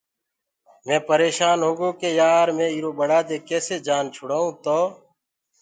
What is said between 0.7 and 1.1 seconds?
مي